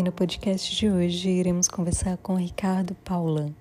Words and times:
e 0.00 0.02
no 0.02 0.12
podcast 0.12 0.74
de 0.74 0.88
hoje 0.88 1.28
iremos 1.28 1.68
conversar 1.68 2.16
com 2.16 2.34
Ricardo 2.34 2.94
Paula, 3.04 3.54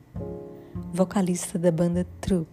vocalista 0.94 1.60
da 1.60 1.70
banda 1.70 2.08
Troop, 2.22 2.47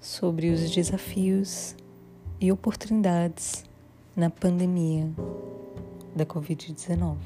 sobre 0.00 0.50
os 0.50 0.68
desafios 0.68 1.76
e 2.40 2.50
oportunidades 2.50 3.64
na 4.16 4.28
pandemia 4.28 5.12
da 6.16 6.26
Covid-19. 6.26 7.18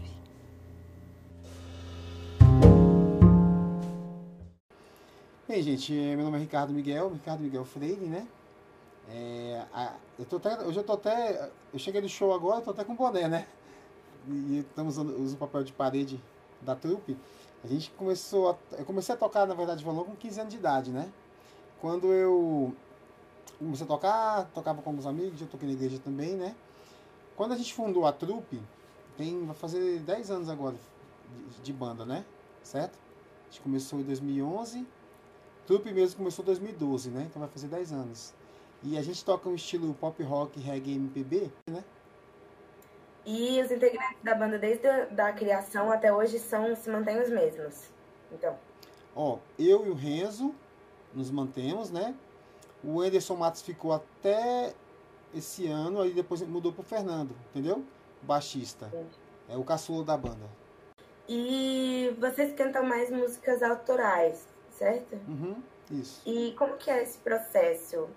Bem, 5.48 5.62
gente, 5.62 5.90
meu 5.90 6.24
nome 6.24 6.36
é 6.36 6.40
Ricardo 6.40 6.74
Miguel, 6.74 7.14
Ricardo 7.14 7.40
Miguel 7.43 7.64
Freire, 7.64 8.04
né? 8.04 8.29
É, 9.08 9.64
a, 9.72 9.95
eu 10.18 10.27
tô 10.27 10.36
até, 10.36 10.61
hoje 10.66 10.79
eu 10.79 10.84
tô 10.84 10.93
até. 10.93 11.51
Eu 11.73 11.79
cheguei 11.79 12.02
do 12.02 12.11
show 12.11 12.34
agora, 12.34 12.59
eu 12.59 12.62
tô 12.62 12.73
até 12.73 12.84
com 12.84 12.95
boné, 12.95 13.27
né? 13.27 13.47
E 14.29 14.59
estamos 14.59 14.97
usando, 14.98 15.35
o 15.35 15.37
papel 15.37 15.65
de 15.65 15.73
parede 15.73 16.23
da 16.61 16.75
trupe. 16.75 17.16
A 17.65 17.66
gente 17.66 17.91
começou 17.93 18.51
a, 18.51 18.57
Eu 18.79 18.85
comecei 18.85 19.15
a 19.15 19.19
tocar, 19.19 19.47
na 19.47 19.55
verdade, 19.55 19.83
violão 19.83 20.05
com 20.05 20.16
15 20.16 20.41
anos 20.41 20.52
de 20.52 20.59
idade, 20.59 20.91
né? 20.91 21.11
Quando 21.80 22.12
eu 22.12 22.75
comecei 23.59 23.85
a 23.85 23.89
tocar, 23.89 24.45
tocava 24.55 24.83
com 24.83 24.91
alguns 24.91 25.07
amigos, 25.07 25.39
já 25.39 25.47
toquei 25.47 25.69
na 25.69 25.75
igreja 25.75 25.99
também, 25.99 26.35
né? 26.35 26.55
Quando 27.37 27.52
a 27.52 27.57
gente 27.57 27.75
fundou 27.75 28.07
a 28.07 28.12
trupe, 28.12 28.61
tem, 29.16 29.45
vai 29.45 29.55
fazer 29.55 30.01
10 30.01 30.30
anos 30.30 30.49
agora 30.49 30.77
de, 31.51 31.63
de 31.63 31.73
banda, 31.73 32.05
né? 32.05 32.24
Certo? 32.63 32.99
A 33.49 33.51
gente 33.51 33.61
começou 33.61 34.01
em 34.01 34.02
2011 34.02 34.87
Trupe 35.66 35.93
mesmo 35.93 36.19
começou 36.19 36.45
em 36.45 36.47
2012, 36.47 37.11
né? 37.11 37.27
Então 37.29 37.41
vai 37.41 37.49
fazer 37.49 37.66
10 37.66 37.93
anos. 37.93 38.33
E 38.85 38.97
a 38.97 39.02
gente 39.02 39.24
toca 39.24 39.49
um 39.49 39.55
estilo 39.55 39.93
pop 39.95 40.23
rock, 40.23 40.61
reggae, 40.61 40.95
MPB, 40.95 41.51
né? 41.69 41.83
E 43.27 43.60
os 43.60 43.71
integrantes 43.71 44.23
da 44.23 44.35
banda 44.35 44.59
desde 44.59 44.87
a 44.87 45.05
da 45.07 45.32
criação 45.32 45.91
até 45.91 46.13
hoje 46.13 46.38
são 46.38 46.74
se 46.74 46.88
mantêm 46.88 47.21
os 47.21 47.29
mesmos. 47.29 47.91
Então. 48.33 48.57
Ó, 49.15 49.38
eu 49.59 49.85
e 49.87 49.91
o 49.91 49.95
Renzo 49.95 50.55
nos 51.13 51.30
mantemos, 51.30 51.91
né? 51.91 52.15
O 52.83 53.01
Anderson 53.01 53.35
Matos 53.35 53.63
ficou 53.63 53.93
até 53.93 54.73
esse 55.35 55.66
ano, 55.66 56.01
aí 56.01 56.13
depois 56.13 56.41
mudou 56.43 56.73
pro 56.73 56.83
Fernando, 56.83 57.35
entendeu? 57.51 57.85
baixista. 58.23 58.88
Sim. 58.91 59.07
É 59.49 59.57
o 59.57 59.65
caçula 59.65 60.05
da 60.05 60.16
banda. 60.16 60.46
E 61.29 62.15
vocês 62.18 62.55
cantam 62.55 62.85
mais 62.85 63.11
músicas 63.11 63.63
autorais, 63.63 64.47
certo? 64.71 65.15
Uhum, 65.28 65.62
isso. 65.91 66.22
E 66.27 66.53
como 66.53 66.77
que 66.77 66.91
é 66.91 67.03
esse 67.03 67.19
processo? 67.19 68.09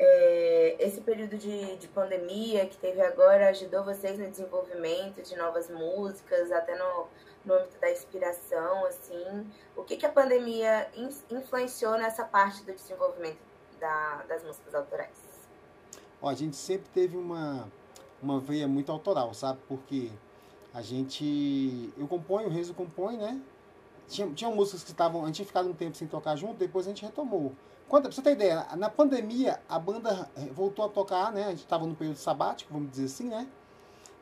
É, 0.00 0.76
esse 0.78 1.00
período 1.00 1.36
de, 1.36 1.76
de 1.76 1.88
pandemia 1.88 2.66
que 2.66 2.76
teve 2.76 3.00
agora 3.00 3.48
ajudou 3.48 3.82
vocês 3.82 4.18
no 4.18 4.30
desenvolvimento 4.30 5.20
de 5.22 5.36
novas 5.36 5.68
músicas, 5.68 6.52
até 6.52 6.78
no, 6.78 7.06
no 7.44 7.54
âmbito 7.54 7.80
da 7.80 7.90
inspiração, 7.90 8.86
assim? 8.86 9.50
O 9.76 9.82
que, 9.82 9.96
que 9.96 10.06
a 10.06 10.10
pandemia 10.10 10.88
influenciou 11.30 11.98
nessa 11.98 12.24
parte 12.24 12.62
do 12.62 12.72
desenvolvimento 12.72 13.38
da, 13.80 14.22
das 14.28 14.44
músicas 14.44 14.74
autorais? 14.74 15.28
Ó, 16.22 16.28
a 16.28 16.34
gente 16.34 16.56
sempre 16.56 16.88
teve 16.90 17.16
uma, 17.16 17.68
uma 18.22 18.38
veia 18.38 18.68
muito 18.68 18.92
autoral, 18.92 19.34
sabe? 19.34 19.58
Porque 19.66 20.10
a 20.72 20.82
gente... 20.82 21.92
Eu 21.96 22.06
componho, 22.06 22.48
o 22.48 22.50
Renzo 22.50 22.72
compõe, 22.72 23.16
né? 23.16 23.40
Tinha, 24.06 24.32
tinha 24.32 24.50
músicas 24.50 24.84
que 24.84 24.90
estavam. 24.90 25.22
A 25.22 25.26
gente 25.26 25.36
tinha 25.36 25.46
ficado 25.46 25.68
um 25.68 25.74
tempo 25.74 25.96
sem 25.96 26.08
tocar 26.08 26.36
junto, 26.36 26.54
depois 26.54 26.86
a 26.86 26.90
gente 26.90 27.04
retomou. 27.04 27.52
Quando, 27.88 28.04
pra 28.04 28.12
você 28.12 28.20
ter 28.20 28.32
ideia, 28.32 28.66
na 28.76 28.90
pandemia 28.90 29.60
a 29.66 29.78
banda 29.78 30.30
eh, 30.36 30.50
voltou 30.52 30.84
a 30.84 30.88
tocar, 30.90 31.32
né? 31.32 31.44
A 31.44 31.50
gente 31.50 31.60
estava 31.60 31.86
no 31.86 31.94
período 31.94 32.18
sabático, 32.18 32.72
vamos 32.72 32.90
dizer 32.90 33.06
assim, 33.06 33.28
né? 33.28 33.48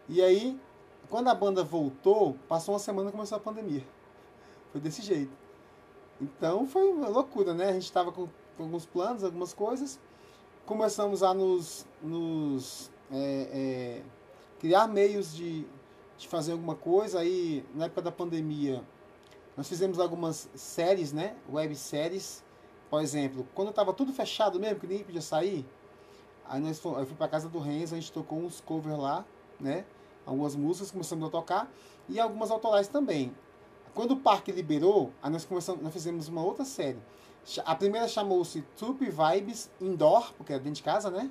E 0.08 0.22
aí, 0.22 0.58
quando 1.10 1.28
a 1.28 1.34
banda 1.34 1.64
voltou, 1.64 2.36
passou 2.48 2.74
uma 2.74 2.78
semana 2.78 3.08
e 3.08 3.12
começou 3.12 3.36
a 3.36 3.40
pandemia. 3.40 3.84
Foi 4.70 4.80
desse 4.80 5.02
jeito. 5.02 5.32
Então 6.20 6.64
foi 6.66 6.88
uma 6.92 7.08
loucura, 7.08 7.54
né? 7.54 7.70
A 7.70 7.72
gente 7.72 7.84
estava 7.84 8.12
com, 8.12 8.28
com, 8.56 8.62
alguns 8.62 8.86
planos, 8.86 9.24
algumas 9.24 9.52
coisas. 9.52 9.98
Começamos 10.64 11.24
a 11.24 11.34
nos, 11.34 11.84
nos 12.00 12.88
é, 13.10 13.48
é, 13.52 14.02
criar 14.60 14.86
meios 14.86 15.34
de, 15.34 15.66
de 16.16 16.28
fazer 16.28 16.52
alguma 16.52 16.76
coisa. 16.76 17.18
Aí, 17.18 17.64
na 17.74 17.86
época 17.86 18.02
da 18.02 18.12
pandemia, 18.12 18.84
nós 19.56 19.68
fizemos 19.68 19.98
algumas 19.98 20.48
séries, 20.54 21.12
né? 21.12 21.34
Webséries. 21.52 22.45
Por 22.90 23.00
exemplo, 23.00 23.46
quando 23.54 23.70
estava 23.70 23.92
tudo 23.92 24.12
fechado 24.12 24.60
mesmo, 24.60 24.80
que 24.80 24.86
ninguém 24.86 25.04
podia 25.04 25.20
sair, 25.20 25.66
aí 26.48 26.60
nós 26.60 26.78
fomos, 26.78 27.00
eu 27.00 27.06
fui 27.06 27.16
para 27.16 27.28
casa 27.28 27.48
do 27.48 27.58
Renzo, 27.58 27.94
a 27.94 27.98
gente 27.98 28.12
tocou 28.12 28.38
uns 28.38 28.60
covers 28.60 28.98
lá, 28.98 29.24
né? 29.58 29.84
Algumas 30.24 30.54
músicas 30.54 30.90
começamos 30.90 31.28
a 31.28 31.30
tocar 31.30 31.70
e 32.08 32.20
algumas 32.20 32.50
autorais 32.50 32.88
também. 32.88 33.34
Quando 33.94 34.12
o 34.12 34.16
parque 34.16 34.52
liberou, 34.52 35.12
aí 35.22 35.30
nós 35.30 35.44
começamos, 35.44 35.82
nós 35.82 35.92
fizemos 35.92 36.28
uma 36.28 36.44
outra 36.44 36.64
série. 36.64 36.98
A 37.64 37.74
primeira 37.74 38.08
chamou-se 38.08 38.62
Troop 38.76 39.00
Vibes 39.04 39.70
Indoor, 39.80 40.32
porque 40.34 40.52
era 40.52 40.60
dentro 40.60 40.76
de 40.76 40.82
casa, 40.82 41.10
né? 41.10 41.30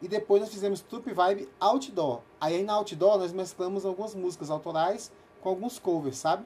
E 0.00 0.08
depois 0.08 0.40
nós 0.40 0.50
fizemos 0.50 0.80
Troop 0.80 1.12
Vibe 1.12 1.48
Outdoor. 1.58 2.20
Aí 2.40 2.62
na 2.62 2.74
Outdoor 2.74 3.18
nós 3.18 3.32
mesclamos 3.32 3.84
algumas 3.84 4.14
músicas 4.14 4.50
autorais 4.50 5.12
com 5.40 5.48
alguns 5.48 5.78
covers, 5.78 6.18
sabe? 6.18 6.44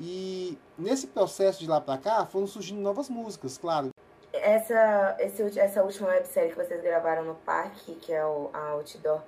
E 0.00 0.58
nesse 0.78 1.08
processo 1.08 1.60
de 1.60 1.68
lá 1.68 1.78
para 1.78 1.98
cá 1.98 2.24
foram 2.24 2.46
surgindo 2.46 2.80
novas 2.80 3.10
músicas, 3.10 3.58
claro. 3.58 3.90
Essa, 4.32 5.16
esse, 5.18 5.58
essa 5.58 5.82
última 5.82 6.08
websérie 6.08 6.50
que 6.50 6.56
vocês 6.56 6.80
gravaram 6.82 7.24
no 7.24 7.34
parque, 7.34 7.94
que 7.96 8.12
é 8.12 8.24
o 8.24 8.48
a 8.52 8.70
Outdoor, 8.70 9.20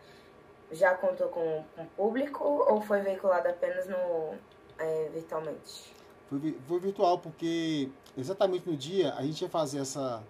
já 0.71 0.95
contou 0.95 1.29
com, 1.29 1.63
com 1.77 1.87
público 1.89 2.43
ou 2.43 2.81
foi 2.81 3.01
veiculado 3.01 3.49
apenas 3.49 3.87
no, 3.87 4.35
é, 4.79 5.11
virtualmente? 5.13 5.93
Foi, 6.31 6.57
foi 6.67 6.81
virtual, 6.81 7.19
porque 7.19 7.91
exatamente 8.17 8.67
no 8.67 8.75
dia 8.75 9.13
a 9.15 9.23
gente 9.23 9.43
ia 9.43 9.51
fazer 9.51 9.81
essa, 9.81 10.23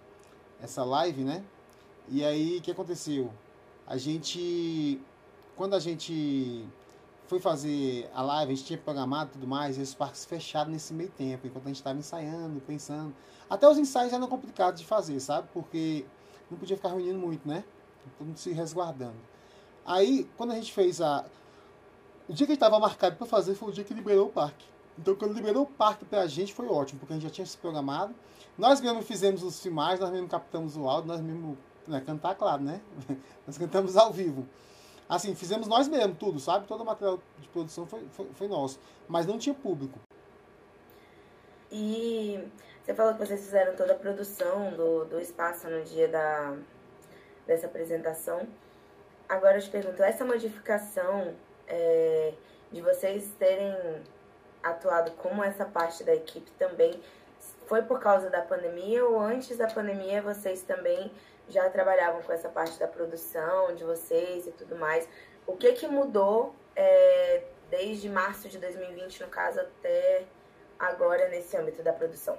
essa 0.61 0.83
live, 0.83 1.23
né? 1.23 1.41
E 2.09 2.25
aí 2.25 2.57
o 2.57 2.61
que 2.61 2.71
aconteceu? 2.71 3.31
A 3.87 3.95
gente. 3.95 4.99
Quando 5.55 5.75
a 5.75 5.79
gente 5.79 6.65
foi 7.27 7.39
fazer 7.39 8.09
a 8.13 8.21
live, 8.21 8.51
a 8.51 8.55
gente 8.55 8.65
tinha 8.67 8.79
programado 8.79 9.31
tudo 9.33 9.47
mais, 9.47 9.77
e 9.77 9.81
os 9.81 9.93
parques 9.93 10.25
fecharam 10.25 10.71
nesse 10.71 10.93
meio 10.93 11.09
tempo, 11.09 11.47
enquanto 11.47 11.65
a 11.65 11.67
gente 11.69 11.77
estava 11.77 11.97
ensaiando, 11.97 12.59
pensando. 12.61 13.13
Até 13.49 13.67
os 13.67 13.77
ensaios 13.77 14.13
eram 14.13 14.27
complicados 14.27 14.81
de 14.81 14.85
fazer, 14.85 15.19
sabe? 15.19 15.47
Porque 15.53 16.05
não 16.49 16.57
podia 16.57 16.75
ficar 16.75 16.89
reunindo 16.89 17.17
muito, 17.17 17.47
né? 17.47 17.63
Todo 18.17 18.27
mundo 18.27 18.37
se 18.37 18.51
resguardando. 18.51 19.15
Aí, 19.85 20.29
quando 20.37 20.51
a 20.51 20.55
gente 20.55 20.71
fez 20.71 21.01
a. 21.01 21.25
O 22.27 22.33
dia 22.33 22.47
que 22.47 22.53
estava 22.53 22.79
marcado 22.79 23.15
para 23.17 23.27
fazer 23.27 23.55
foi 23.55 23.69
o 23.69 23.71
dia 23.71 23.83
que 23.83 23.93
liberou 23.93 24.27
o 24.27 24.31
parque. 24.31 24.65
Então, 24.97 25.15
quando 25.15 25.33
liberou 25.33 25.63
o 25.63 25.65
parque 25.65 26.05
para 26.05 26.21
a 26.21 26.27
gente, 26.27 26.53
foi 26.53 26.67
ótimo, 26.67 26.99
porque 26.99 27.13
a 27.13 27.15
gente 27.15 27.23
já 27.23 27.29
tinha 27.29 27.45
se 27.45 27.57
programado. 27.57 28.13
Nós 28.57 28.79
mesmos 28.79 29.05
fizemos 29.05 29.43
os 29.43 29.59
filmagens, 29.59 29.99
nós 29.99 30.11
mesmos 30.11 30.29
captamos 30.29 30.77
o 30.77 30.87
áudio, 30.87 31.07
nós 31.07 31.21
mesmos. 31.21 31.57
Né, 31.85 31.99
cantar, 31.99 32.35
claro, 32.35 32.63
né? 32.63 32.79
nós 33.45 33.57
cantamos 33.57 33.97
ao 33.97 34.13
vivo. 34.13 34.47
Assim, 35.07 35.35
fizemos 35.35 35.67
nós 35.67 35.87
mesmos 35.87 36.17
tudo, 36.17 36.39
sabe? 36.39 36.67
Todo 36.67 36.81
o 36.81 36.85
material 36.85 37.19
de 37.39 37.47
produção 37.49 37.85
foi, 37.85 38.05
foi, 38.11 38.27
foi 38.33 38.47
nosso. 38.47 38.79
Mas 39.07 39.25
não 39.25 39.37
tinha 39.37 39.53
público. 39.53 39.99
E 41.71 42.47
você 42.83 42.93
falou 42.93 43.13
que 43.13 43.25
vocês 43.25 43.41
fizeram 43.41 43.75
toda 43.75 43.93
a 43.93 43.97
produção 43.97 44.71
do, 44.73 45.05
do 45.05 45.19
espaço 45.19 45.69
no 45.69 45.83
dia 45.83 46.07
da, 46.07 46.55
dessa 47.47 47.67
apresentação. 47.67 48.47
Agora 49.27 49.57
eu 49.57 49.61
te 49.61 49.69
pergunto, 49.69 50.03
essa 50.03 50.23
modificação 50.23 51.33
é, 51.67 52.33
de 52.71 52.81
vocês 52.81 53.31
terem 53.39 53.75
atuado 54.61 55.11
como 55.11 55.43
essa 55.43 55.65
parte 55.65 56.03
da 56.03 56.13
equipe 56.13 56.49
também 56.51 57.01
foi 57.67 57.81
por 57.81 57.99
causa 57.99 58.29
da 58.29 58.41
pandemia 58.41 59.05
ou 59.05 59.19
antes 59.19 59.57
da 59.57 59.67
pandemia 59.67 60.21
vocês 60.21 60.61
também 60.61 61.11
já 61.49 61.69
trabalhavam 61.69 62.21
com 62.21 62.31
essa 62.31 62.49
parte 62.49 62.79
da 62.79 62.87
produção 62.87 63.75
de 63.75 63.83
vocês 63.83 64.47
e 64.47 64.51
tudo 64.51 64.75
mais. 64.75 65.07
O 65.45 65.55
que 65.55 65.73
que 65.73 65.87
mudou 65.87 66.55
é, 66.75 67.43
desde 67.69 68.09
março 68.09 68.47
de 68.49 68.57
2020, 68.57 69.21
no 69.21 69.27
caso, 69.27 69.59
até 69.59 70.25
agora 70.79 71.29
nesse 71.29 71.55
âmbito 71.57 71.83
da 71.83 71.93
produção? 71.93 72.37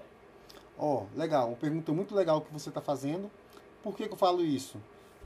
Ó, 0.79 1.03
oh, 1.03 1.19
legal. 1.19 1.49
Uma 1.49 1.57
pergunta 1.57 1.93
muito 1.93 2.15
legal 2.15 2.41
que 2.41 2.53
você 2.53 2.69
está 2.69 2.81
fazendo. 2.81 3.31
Por 3.83 3.95
que, 3.97 4.07
que 4.07 4.15
eu 4.15 4.19
falo 4.19 4.43
isso? 4.43 4.81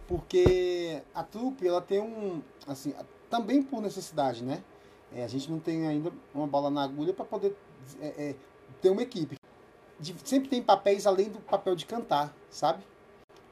Porque 0.06 1.02
a 1.14 1.22
trupe, 1.22 1.66
ela 1.66 1.80
tem 1.80 2.00
um, 2.00 2.42
assim, 2.66 2.94
também 3.30 3.62
por 3.62 3.80
necessidade, 3.80 4.42
né? 4.42 4.62
É, 5.14 5.24
a 5.24 5.28
gente 5.28 5.50
não 5.50 5.58
tem 5.58 5.86
ainda 5.86 6.12
uma 6.34 6.46
bola 6.46 6.70
na 6.70 6.82
agulha 6.82 7.14
para 7.14 7.24
poder 7.24 7.56
é, 8.00 8.30
é, 8.30 8.34
ter 8.80 8.90
uma 8.90 9.02
equipe. 9.02 9.38
De, 9.98 10.14
sempre 10.24 10.48
tem 10.48 10.62
papéis 10.62 11.06
além 11.06 11.28
do 11.28 11.38
papel 11.40 11.74
de 11.74 11.86
cantar, 11.86 12.34
sabe? 12.50 12.82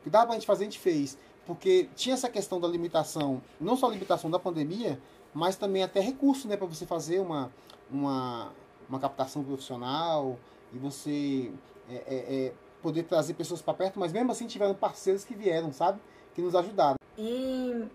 Que 0.07 0.11
dava 0.11 0.27
pra 0.27 0.35
gente 0.35 0.47
fazer, 0.47 0.63
a 0.63 0.67
gente 0.67 0.79
fez. 0.79 1.19
Porque 1.45 1.89
tinha 1.97 2.15
essa 2.15 2.29
questão 2.29 2.61
da 2.61 2.69
limitação, 2.69 3.43
não 3.61 3.77
só 3.77 3.89
a 3.89 3.91
limitação 3.91 4.31
da 4.31 4.39
pandemia, 4.39 5.01
mas 5.35 5.57
também 5.57 5.83
até 5.83 5.99
recurso, 5.99 6.47
né, 6.47 6.57
para 6.57 6.67
você 6.67 6.87
fazer 6.87 7.19
uma, 7.19 7.53
uma, 7.91 8.53
uma 8.89 9.01
captação 9.01 9.43
profissional 9.43 10.39
e 10.73 10.79
você 10.79 11.51
é, 11.91 11.95
é, 11.95 12.47
é, 12.47 12.53
poder 12.81 13.03
trazer 13.03 13.35
pessoas 13.35 13.61
para 13.61 13.75
perto, 13.75 13.99
mas 13.99 14.13
mesmo 14.13 14.31
assim 14.31 14.47
tiveram 14.47 14.75
parceiros 14.77 15.25
que 15.25 15.35
vieram, 15.35 15.73
sabe? 15.73 16.01
Que 16.37 16.41
nos 16.41 16.55
ajudaram. 16.55 16.97
E 17.19 17.89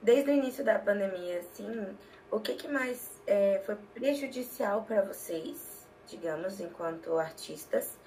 desde 0.00 0.30
o 0.30 0.34
início 0.34 0.64
da 0.64 0.78
pandemia, 0.78 1.40
assim, 1.40 1.88
o 2.30 2.40
que, 2.40 2.54
que 2.54 2.68
mais 2.68 3.20
é, 3.26 3.62
foi 3.66 3.76
prejudicial 3.92 4.82
para 4.84 5.02
vocês, 5.02 5.86
digamos, 6.06 6.58
enquanto 6.58 7.18
artistas? 7.18 7.98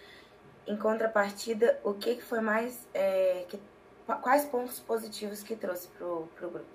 Em 0.66 0.78
contrapartida, 0.78 1.80
o 1.84 1.94
que, 1.94 2.22
foi 2.22 2.40
mais. 2.40 2.88
É, 2.94 3.46
que, 3.50 3.60
quais 4.22 4.46
pontos 4.46 4.80
positivos 4.80 5.44
que 5.44 5.56
trouxe 5.56 5.90
para 5.90 6.08
o 6.08 6.30
grupo? 6.38 6.66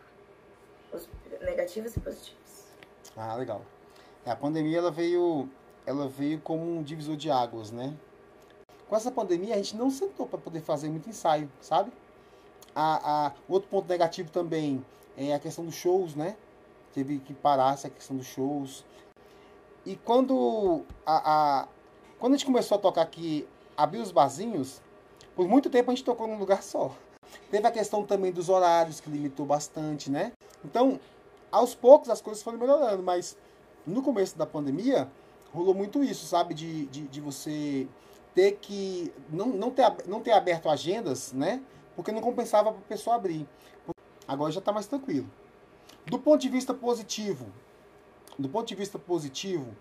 Os 0.92 1.08
negativos 1.40 1.96
e 1.96 2.00
positivos. 2.00 2.68
Ah, 3.16 3.34
legal. 3.34 3.62
É, 4.24 4.30
a 4.30 4.36
pandemia 4.36 4.78
ela 4.78 4.90
veio, 4.90 5.48
ela 5.86 6.06
veio 6.08 6.40
como 6.40 6.78
um 6.78 6.82
divisor 6.82 7.16
de 7.16 7.30
águas, 7.30 7.70
né? 7.70 7.96
Com 8.88 8.96
essa 8.96 9.10
pandemia 9.10 9.54
a 9.54 9.56
gente 9.58 9.76
não 9.76 9.90
sentou 9.90 10.26
para 10.26 10.38
poder 10.38 10.60
fazer 10.60 10.88
muito 10.88 11.08
ensaio, 11.08 11.50
sabe? 11.60 11.92
A, 12.74 13.26
a, 13.26 13.32
outro 13.48 13.68
ponto 13.68 13.88
negativo 13.88 14.30
também 14.30 14.84
é 15.16 15.34
a 15.34 15.38
questão 15.38 15.64
dos 15.64 15.74
shows, 15.74 16.14
né? 16.14 16.36
Teve 16.94 17.18
que 17.20 17.34
parar 17.34 17.74
essa 17.74 17.88
questão 17.88 18.16
dos 18.16 18.26
shows. 18.26 18.84
E 19.84 19.96
quando 19.96 20.84
a, 21.04 21.62
a, 21.62 21.68
quando 22.18 22.34
a 22.34 22.36
gente 22.36 22.46
começou 22.46 22.76
a 22.76 22.80
tocar 22.80 23.02
aqui, 23.02 23.46
abrir 23.78 24.00
os 24.00 24.10
barzinhos, 24.10 24.82
por 25.36 25.46
muito 25.46 25.70
tempo 25.70 25.88
a 25.88 25.94
gente 25.94 26.04
tocou 26.04 26.26
num 26.26 26.36
lugar 26.36 26.64
só. 26.64 26.92
Teve 27.48 27.64
a 27.64 27.70
questão 27.70 28.04
também 28.04 28.32
dos 28.32 28.48
horários, 28.48 28.98
que 28.98 29.08
limitou 29.08 29.46
bastante, 29.46 30.10
né? 30.10 30.32
Então, 30.64 30.98
aos 31.52 31.76
poucos 31.76 32.10
as 32.10 32.20
coisas 32.20 32.42
foram 32.42 32.58
melhorando, 32.58 33.04
mas 33.04 33.36
no 33.86 34.02
começo 34.02 34.36
da 34.36 34.44
pandemia 34.44 35.08
rolou 35.54 35.74
muito 35.74 36.02
isso, 36.02 36.26
sabe? 36.26 36.54
De, 36.54 36.86
de, 36.86 37.02
de 37.06 37.20
você 37.20 37.86
ter 38.34 38.58
que 38.60 39.12
não, 39.30 39.46
não, 39.46 39.70
ter, 39.70 39.84
não 40.08 40.20
ter 40.20 40.32
aberto 40.32 40.68
agendas, 40.68 41.32
né? 41.32 41.62
Porque 41.94 42.10
não 42.10 42.20
compensava 42.20 42.72
para 42.72 42.80
a 42.80 42.88
pessoa 42.88 43.14
abrir. 43.14 43.46
Agora 44.26 44.50
já 44.50 44.58
está 44.58 44.72
mais 44.72 44.88
tranquilo. 44.88 45.30
Do 46.04 46.18
ponto 46.18 46.40
de 46.40 46.48
vista 46.48 46.74
positivo, 46.74 47.46
do 48.36 48.48
ponto 48.48 48.66
de 48.66 48.74
vista 48.74 48.98
positivo, 48.98 49.76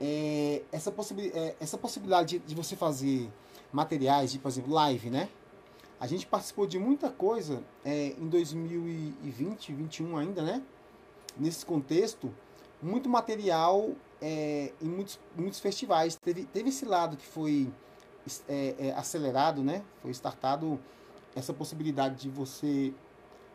é, 0.00 0.62
essa, 0.70 0.90
possibi 0.90 1.30
é, 1.34 1.56
essa 1.60 1.78
possibilidade 1.78 2.38
de, 2.38 2.46
de, 2.46 2.54
você 2.54 2.76
fazer 2.76 3.30
materiais, 3.72 4.32
de, 4.32 4.38
por 4.38 4.48
exemplo, 4.48 4.72
live, 4.72 5.10
né? 5.10 5.28
A 5.98 6.06
gente 6.06 6.26
participou 6.26 6.66
de 6.66 6.78
muita 6.78 7.10
coisa 7.10 7.62
é, 7.84 8.08
em 8.18 8.28
2020, 8.28 9.72
2021 9.72 10.16
ainda, 10.16 10.42
né? 10.42 10.62
Nesse 11.38 11.64
contexto, 11.64 12.32
muito 12.82 13.08
material 13.08 13.90
é, 14.20 14.72
em 14.80 14.88
muitos, 14.88 15.18
muitos 15.34 15.60
festivais. 15.60 16.16
Teve, 16.16 16.44
teve 16.44 16.68
esse 16.68 16.84
lado 16.84 17.16
que 17.16 17.26
foi 17.26 17.72
é, 18.48 18.74
é, 18.78 18.92
acelerado, 18.92 19.62
né? 19.62 19.82
Foi 20.02 20.10
startado 20.10 20.78
essa 21.34 21.52
possibilidade 21.52 22.16
de 22.16 22.28
você 22.28 22.92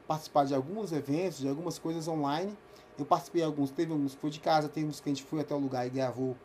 participar 0.08 0.46
de 0.46 0.54
alguns 0.54 0.92
eventos, 0.92 1.40
de 1.40 1.48
algumas 1.48 1.78
coisas 1.80 2.08
online. 2.08 2.58
Eu 3.02 3.06
participei 3.06 3.42
de 3.42 3.46
alguns, 3.46 3.72
teve 3.72 3.92
alguns 3.92 4.14
que 4.16 4.22
foi 4.22 4.30
de 4.30 4.40
casa, 4.40 4.70
teve 4.70 4.88
uns 4.88 5.00
que 5.00 5.10
a 5.10 5.14
gente 5.14 5.24
foi 5.24 5.42
até 5.42 5.54
o 5.54 5.58
lugar 5.58 5.86
e 5.86 5.90
gravou, 5.90 6.36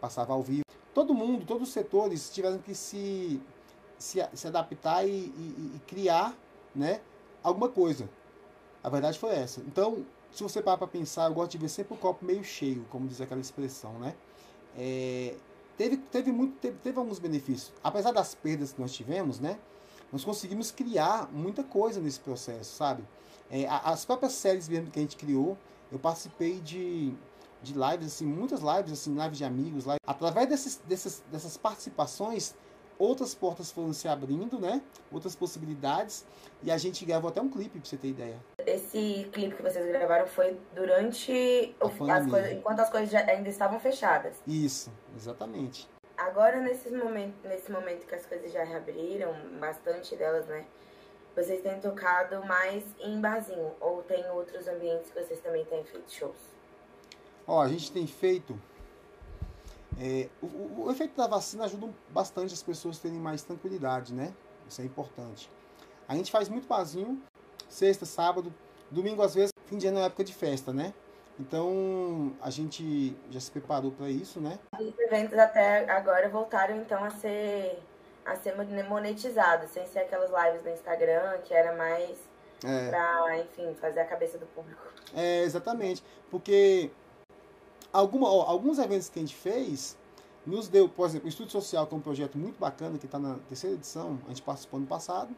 passava 0.00 0.32
ao 0.32 0.42
vivo. 0.42 0.62
Todo 0.94 1.12
mundo, 1.12 1.44
todos 1.44 1.68
os 1.68 1.74
setores 1.74 2.30
tiveram 2.30 2.58
que 2.58 2.74
se 2.74 3.40
se, 3.98 4.18
se 4.34 4.46
adaptar 4.46 5.06
e, 5.06 5.10
e, 5.10 5.72
e, 5.74 5.80
criar 5.86 6.36
né, 6.74 7.00
alguma 7.42 7.68
coisa. 7.68 8.08
A 8.82 8.88
verdade 8.88 9.18
foi 9.18 9.34
essa. 9.34 9.60
Então, 9.60 10.04
se 10.30 10.42
você 10.42 10.62
parar 10.62 10.78
para 10.78 10.86
pensar, 10.86 11.28
eu 11.28 11.34
gosto 11.34 11.52
de 11.52 11.58
ver 11.58 11.68
sempre 11.68 11.94
o 11.94 11.96
copo 11.96 12.24
meio 12.24 12.44
cheio, 12.44 12.84
como 12.90 13.08
diz 13.08 13.20
aquela 13.20 13.40
expressão, 13.40 13.98
né? 13.98 14.14
É, 14.76 15.34
teve, 15.76 15.96
teve, 15.96 16.30
muito, 16.30 16.56
teve, 16.58 16.76
teve 16.78 16.98
alguns 16.98 17.18
benefícios. 17.18 17.72
Apesar 17.82 18.12
das 18.12 18.34
perdas 18.34 18.72
que 18.72 18.80
nós 18.80 18.92
tivemos, 18.92 19.40
né? 19.40 19.58
Nós 20.12 20.24
conseguimos 20.24 20.70
criar 20.70 21.28
muita 21.32 21.64
coisa 21.64 22.00
nesse 22.00 22.20
processo, 22.20 22.76
sabe? 22.76 23.02
É, 23.50 23.66
as 23.68 24.04
próprias 24.04 24.32
séries 24.32 24.68
mesmo 24.68 24.90
que 24.90 24.98
a 24.98 25.02
gente 25.02 25.16
criou, 25.16 25.56
eu 25.90 25.98
participei 25.98 26.60
de, 26.60 27.14
de 27.62 27.72
lives, 27.72 28.06
assim, 28.06 28.26
muitas 28.26 28.60
lives, 28.60 28.92
assim, 28.92 29.14
lives 29.14 29.38
de 29.38 29.44
amigos, 29.44 29.84
lives. 29.84 30.00
através 30.06 30.48
desses, 30.48 30.76
dessas, 30.86 31.22
dessas 31.30 31.56
participações, 31.56 32.54
outras 32.98 33.34
portas 33.34 33.70
foram 33.70 33.92
se 33.92 34.08
abrindo, 34.08 34.58
né? 34.58 34.82
Outras 35.12 35.36
possibilidades. 35.36 36.26
E 36.62 36.70
a 36.70 36.78
gente 36.78 37.04
gravou 37.04 37.30
até 37.30 37.40
um 37.40 37.48
clipe, 37.48 37.78
pra 37.78 37.88
você 37.88 37.96
ter 37.96 38.08
ideia. 38.08 38.38
Esse 38.66 39.28
clipe 39.32 39.56
que 39.56 39.62
vocês 39.62 39.86
gravaram 39.86 40.26
foi 40.26 40.58
durante. 40.74 41.74
As 41.80 42.26
coisas, 42.30 42.52
enquanto 42.52 42.80
as 42.80 42.90
coisas 42.90 43.14
ainda 43.14 43.48
estavam 43.48 43.78
fechadas. 43.78 44.36
Isso, 44.46 44.90
exatamente. 45.14 45.88
Agora, 46.16 46.60
nesse 46.60 46.90
momento, 46.90 47.46
nesse 47.46 47.70
momento 47.70 48.06
que 48.06 48.14
as 48.14 48.24
coisas 48.24 48.50
já 48.50 48.64
reabriram, 48.64 49.34
bastante 49.60 50.16
delas, 50.16 50.46
né? 50.46 50.64
Vocês 51.36 51.60
têm 51.62 51.78
tocado 51.78 52.42
mais 52.46 52.82
em 52.98 53.20
barzinho? 53.20 53.72
Ou 53.78 54.02
tem 54.02 54.26
outros 54.30 54.66
ambientes 54.66 55.10
que 55.10 55.22
vocês 55.22 55.38
também 55.40 55.66
têm 55.66 55.84
feito 55.84 56.10
shows? 56.10 56.56
Ó, 57.46 57.60
a 57.60 57.68
gente 57.68 57.92
tem 57.92 58.06
feito 58.06 58.58
é, 60.00 60.28
o, 60.42 60.84
o, 60.84 60.90
efeito 60.90 61.16
da 61.16 61.26
vacina 61.26 61.64
ajuda 61.64 61.88
bastante 62.10 62.52
as 62.52 62.62
pessoas 62.62 62.98
a 62.98 63.02
terem 63.02 63.18
mais 63.18 63.42
tranquilidade, 63.42 64.12
né? 64.12 64.32
Isso 64.68 64.80
é 64.80 64.84
importante. 64.84 65.50
A 66.08 66.14
gente 66.14 66.30
faz 66.30 66.48
muito 66.48 66.66
barzinho, 66.66 67.22
sexta, 67.68 68.04
sábado, 68.04 68.52
domingo 68.90 69.22
às 69.22 69.34
vezes, 69.34 69.52
fim 69.66 69.78
de 69.78 69.86
ano 69.86 69.98
é 69.98 70.04
época 70.04 70.24
de 70.24 70.34
festa, 70.34 70.72
né? 70.72 70.92
Então 71.38 72.34
a 72.40 72.50
gente 72.50 73.16
já 73.30 73.40
se 73.40 73.50
preparou 73.50 73.90
para 73.90 74.08
isso, 74.08 74.40
né? 74.40 74.58
Os 74.78 74.98
eventos 74.98 75.38
até 75.38 75.88
agora 75.90 76.28
voltaram 76.28 76.76
então 76.76 77.02
a 77.02 77.10
ser 77.10 77.78
a 78.26 78.34
ser 78.34 78.54
monetizados, 78.88 79.70
sem 79.70 79.86
ser 79.86 80.00
aquelas 80.00 80.30
lives 80.30 80.64
no 80.64 80.70
Instagram 80.70 81.38
que 81.44 81.54
era 81.54 81.76
mais 81.76 82.18
é. 82.64 82.88
para, 82.88 83.38
enfim, 83.38 83.74
fazer 83.74 84.00
a 84.00 84.04
cabeça 84.04 84.36
do 84.36 84.46
público. 84.46 84.82
É, 85.14 85.42
exatamente, 85.42 86.02
porque 86.30 86.90
alguma, 87.92 88.28
ó, 88.28 88.42
alguns 88.42 88.78
eventos 88.78 89.08
que 89.08 89.18
a 89.18 89.22
gente 89.22 89.34
fez 89.34 89.96
nos 90.44 90.68
deu, 90.68 90.88
por 90.88 91.06
exemplo, 91.06 91.26
o 91.26 91.28
Estúdio 91.28 91.52
Social, 91.52 91.86
que 91.86 91.94
é 91.94 91.96
um 91.96 92.00
projeto 92.00 92.36
muito 92.36 92.58
bacana, 92.58 92.98
que 92.98 93.06
está 93.06 93.18
na 93.18 93.36
terceira 93.48 93.74
edição, 93.74 94.18
a 94.26 94.28
gente 94.28 94.42
participou 94.42 94.78
no 94.78 94.86
passado. 94.86 95.34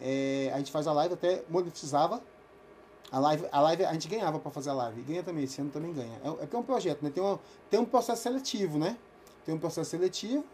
É, 0.00 0.50
a 0.52 0.58
gente 0.58 0.72
faz 0.72 0.86
a 0.86 0.92
live, 0.92 1.14
até 1.14 1.44
monetizava. 1.48 2.20
A 3.10 3.18
live, 3.20 3.46
a 3.50 3.60
live 3.60 3.84
a 3.84 3.92
gente 3.92 4.08
ganhava 4.08 4.38
para 4.38 4.50
fazer 4.50 4.70
a 4.70 4.74
live. 4.74 5.00
E 5.00 5.04
ganha 5.04 5.22
também, 5.22 5.44
esse 5.44 5.60
ano 5.60 5.70
também 5.70 5.92
ganha. 5.92 6.20
É, 6.24 6.44
é 6.44 6.46
que 6.46 6.54
é 6.54 6.58
um 6.58 6.64
projeto, 6.64 7.02
né? 7.02 7.10
Tem, 7.10 7.22
uma, 7.22 7.38
tem 7.70 7.80
um 7.80 7.84
processo 7.84 8.22
seletivo, 8.22 8.76
né? 8.76 8.98
Tem 9.44 9.54
um 9.54 9.58
processo 9.58 9.90
seletivo 9.90 10.44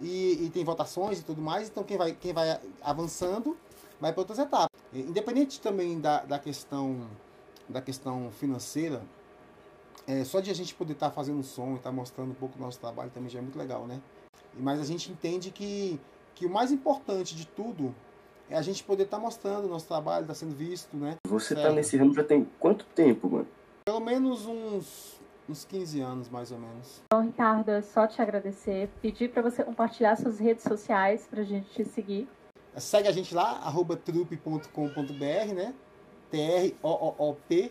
e, 0.00 0.44
e 0.44 0.50
tem 0.50 0.64
votações 0.64 1.20
e 1.20 1.24
tudo 1.24 1.40
mais. 1.40 1.68
Então 1.68 1.82
quem 1.84 1.96
vai, 1.96 2.12
quem 2.12 2.32
vai 2.32 2.60
avançando 2.82 3.56
vai 4.00 4.12
para 4.12 4.20
outras 4.20 4.38
etapas. 4.38 4.68
Independente 4.92 5.60
também 5.60 6.00
da, 6.00 6.24
da 6.24 6.38
questão 6.38 7.08
da 7.68 7.80
questão 7.80 8.30
financeira, 8.30 9.02
é, 10.06 10.22
só 10.24 10.40
de 10.40 10.50
a 10.50 10.54
gente 10.54 10.74
poder 10.74 10.92
estar 10.92 11.08
tá 11.08 11.14
fazendo 11.14 11.42
som 11.42 11.72
e 11.72 11.76
estar 11.76 11.90
tá 11.90 11.92
mostrando 11.92 12.30
um 12.30 12.34
pouco 12.34 12.58
do 12.58 12.62
nosso 12.62 12.78
trabalho 12.78 13.10
também 13.10 13.30
já 13.30 13.38
é 13.38 13.42
muito 13.42 13.58
legal, 13.58 13.86
né? 13.86 14.00
Mas 14.58 14.80
a 14.80 14.84
gente 14.84 15.10
entende 15.10 15.50
que, 15.50 15.98
que 16.34 16.46
o 16.46 16.50
mais 16.50 16.70
importante 16.70 17.34
de 17.34 17.46
tudo 17.46 17.94
é 18.50 18.56
a 18.56 18.62
gente 18.62 18.84
poder 18.84 19.04
estar 19.04 19.16
tá 19.16 19.22
mostrando 19.22 19.64
o 19.64 19.68
nosso 19.68 19.86
trabalho, 19.86 20.22
está 20.24 20.34
sendo 20.34 20.54
visto, 20.54 20.96
né? 20.96 21.16
Você 21.26 21.54
está 21.54 21.72
nesse 21.72 21.96
ramo 21.96 22.14
já 22.14 22.22
tem 22.22 22.46
quanto 22.58 22.84
tempo, 22.86 23.30
mano? 23.30 23.48
Pelo 23.84 24.00
menos 24.00 24.46
uns, 24.46 25.20
uns 25.48 25.64
15 25.64 26.00
anos, 26.00 26.28
mais 26.28 26.50
ou 26.50 26.58
menos. 26.58 27.02
Então, 27.06 27.22
Ricardo, 27.22 27.70
é 27.70 27.82
só 27.82 28.06
te 28.06 28.20
agradecer, 28.20 28.88
pedir 29.00 29.30
para 29.30 29.42
você 29.42 29.62
compartilhar 29.62 30.16
suas 30.16 30.38
redes 30.38 30.64
sociais 30.64 31.26
para 31.28 31.40
a 31.42 31.44
gente 31.44 31.70
te 31.70 31.84
seguir. 31.84 32.28
Segue 32.76 33.08
a 33.08 33.12
gente 33.12 33.34
lá, 33.34 33.58
arroba 33.58 33.96
trupe.com.br, 33.96 35.54
né? 35.54 35.74
T-R-O-O-P.com.br. 36.30 37.64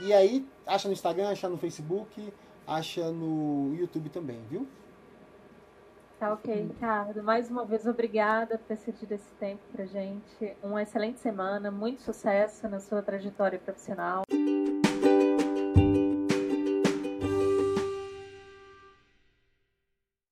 E 0.00 0.12
aí, 0.12 0.46
acha 0.66 0.88
no 0.88 0.94
Instagram, 0.94 1.30
acha 1.30 1.48
no 1.48 1.56
Facebook, 1.56 2.32
acha 2.66 3.10
no 3.10 3.74
YouTube 3.74 4.08
também, 4.10 4.40
viu? 4.48 4.66
Tá 6.18 6.32
ok, 6.34 6.54
Ricardo. 6.54 7.20
Mais 7.22 7.50
uma 7.50 7.64
vez, 7.64 7.84
obrigada 7.84 8.56
por 8.56 8.66
ter 8.66 8.76
cedido 8.76 9.12
esse 9.14 9.32
tempo 9.40 9.60
pra 9.72 9.84
gente. 9.84 10.56
Uma 10.62 10.82
excelente 10.82 11.18
semana, 11.18 11.68
muito 11.68 12.02
sucesso 12.02 12.68
na 12.68 12.78
sua 12.78 13.02
trajetória 13.02 13.58
profissional. 13.58 14.22